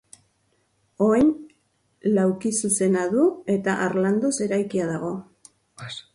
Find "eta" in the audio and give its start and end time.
3.59-3.77